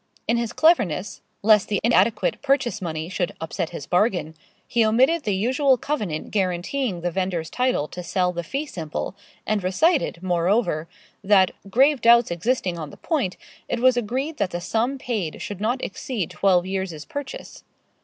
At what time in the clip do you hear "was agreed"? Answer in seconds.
13.79-14.37